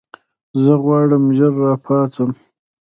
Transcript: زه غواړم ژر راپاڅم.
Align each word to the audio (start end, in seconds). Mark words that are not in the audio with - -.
زه 0.63 0.73
غواړم 0.83 1.23
ژر 1.37 1.53
راپاڅم. 1.65 2.29